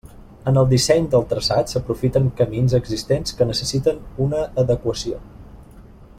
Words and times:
En 0.51 0.55
el 0.59 0.69
disseny 0.69 1.05
del 1.15 1.27
traçat 1.33 1.73
s'aprofiten 1.73 2.31
camins 2.41 2.75
existents 2.79 3.37
que 3.41 3.47
necessiten 3.51 4.01
una 4.27 4.43
adequació. 4.65 5.21